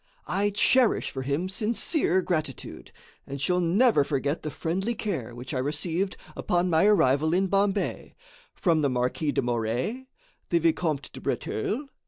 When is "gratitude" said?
2.23-2.91